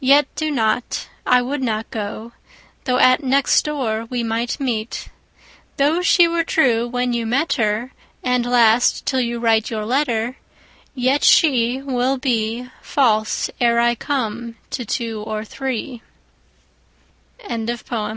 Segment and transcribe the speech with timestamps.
[0.00, 2.32] 20 Yet do not; I would not go,
[2.86, 5.10] Though at next door we might meet.
[5.76, 7.92] Though she were true when you met her,
[8.24, 10.36] And last till you write your letter,
[10.92, 16.02] Yet she 25 Will be False, ere I come, to tw